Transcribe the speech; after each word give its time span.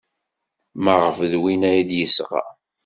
Maɣef 0.83 1.17
d 1.31 1.33
win 1.41 1.61
ay 1.69 1.79
d-yesɣa? 1.89 2.43